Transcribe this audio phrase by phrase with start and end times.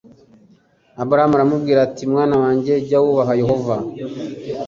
[1.01, 3.75] aburahamu aramubwira ati mwana wanjye njya wubaha yehova